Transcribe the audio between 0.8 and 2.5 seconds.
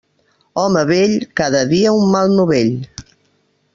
vell, cada dia un mal